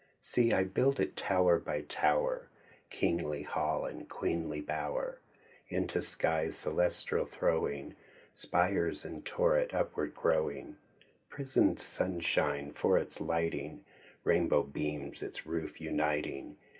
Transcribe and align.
See 0.23 0.51
I 0.51 0.63
build 0.63 0.99
it 0.99 1.15
tower 1.15 1.59
by 1.59 1.81
tower. 1.81 2.49
Kingly 2.89 3.43
hall 3.43 3.85
and 3.85 4.09
queenly 4.09 4.59
bower. 4.59 5.19
Into 5.69 6.01
skies 6.01 6.57
celestial 6.57 7.27
throwing. 7.27 7.93
Spire 8.33 8.91
and 9.03 9.23
turret 9.23 9.75
upward 9.75 10.15
growing. 10.15 10.77
Prisoned 11.29 11.77
sunshine 11.79 12.71
for 12.73 12.97
its 12.97 13.21
lighting. 13.21 13.85
Rainbow 14.23 14.63
beams 14.63 15.21
its 15.21 15.45
roof 15.45 15.79
uniting. 15.79 16.57